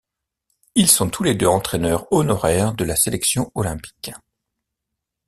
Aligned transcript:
Ils 0.73 0.89
sont 0.89 1.11
tous 1.11 1.21
les 1.21 1.35
deux 1.35 1.45
entraîneurs 1.45 2.11
honoraires 2.11 2.73
de 2.73 2.83
la 2.83 2.95
sélection 2.95 3.51
olympique. 3.53 4.11